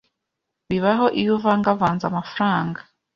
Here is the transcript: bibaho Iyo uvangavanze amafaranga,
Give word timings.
bibaho 0.69 1.05
Iyo 1.19 1.31
uvangavanze 1.37 2.03
amafaranga, 2.07 2.79